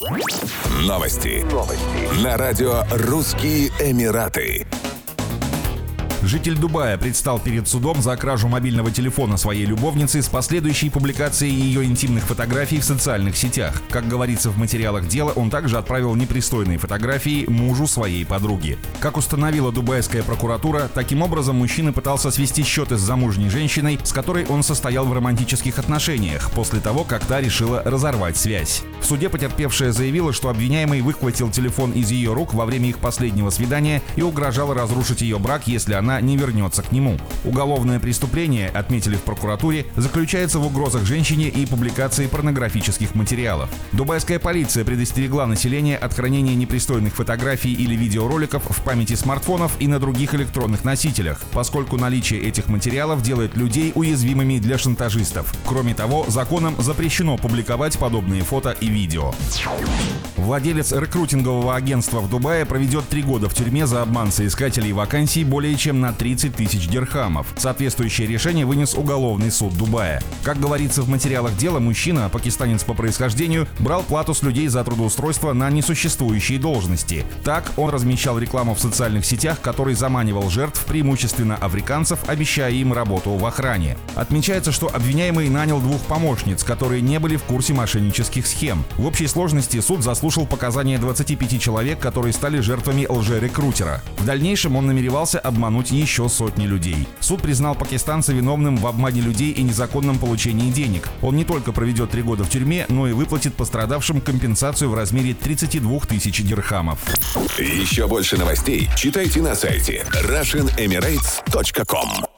[0.00, 1.44] Новости.
[1.52, 2.24] Новости.
[2.24, 4.66] На радио «Русские Эмираты».
[6.22, 11.84] Житель Дубая предстал перед судом за кражу мобильного телефона своей любовницы с последующей публикацией ее
[11.84, 13.82] интимных фотографий в социальных сетях.
[13.90, 18.78] Как говорится в материалах дела, он также отправил непристойные фотографии мужу своей подруги.
[19.00, 24.46] Как установила дубайская прокуратура, таким образом мужчина пытался свести счеты с замужней женщиной, с которой
[24.46, 28.82] он состоял в романтических отношениях, после того, как та решила разорвать связь.
[29.00, 33.50] В суде потерпевшая заявила, что обвиняемый выхватил телефон из ее рук во время их последнего
[33.50, 37.16] свидания и угрожал разрушить ее брак, если она не вернется к нему.
[37.44, 43.70] Уголовное преступление, отметили в прокуратуре, заключается в угрозах женщине и публикации порнографических материалов.
[43.92, 49.98] Дубайская полиция предостерегла население от хранения непристойных фотографий или видеороликов в памяти смартфонов и на
[49.98, 55.52] других электронных носителях, поскольку наличие этих материалов делает людей уязвимыми для шантажистов.
[55.66, 59.32] Кроме того, законом запрещено публиковать подобные фото и видео.
[60.36, 65.76] Владелец рекрутингового агентства в Дубае проведет три года в тюрьме за обман соискателей вакансий более
[65.76, 67.46] чем на 30 тысяч дирхамов.
[67.56, 70.22] Соответствующее решение вынес уголовный суд Дубая.
[70.42, 75.52] Как говорится в материалах дела, мужчина, пакистанец по происхождению, брал плату с людей за трудоустройство
[75.52, 77.24] на несуществующие должности.
[77.44, 83.30] Так он размещал рекламу в социальных сетях, который заманивал жертв, преимущественно африканцев, обещая им работу
[83.30, 83.96] в охране.
[84.14, 88.79] Отмечается, что обвиняемый нанял двух помощниц, которые не были в курсе мошеннических схем.
[88.96, 94.02] В общей сложности суд заслушал показания 25 человек, которые стали жертвами лжерекрутера.
[94.18, 97.08] В дальнейшем он намеревался обмануть еще сотни людей.
[97.20, 101.08] Суд признал пакистанца виновным в обмане людей и незаконном получении денег.
[101.22, 105.34] Он не только проведет три года в тюрьме, но и выплатит пострадавшим компенсацию в размере
[105.34, 107.00] 32 тысяч дирхамов.
[107.58, 112.29] Еще больше новостей читайте на сайте RussianEmirates.com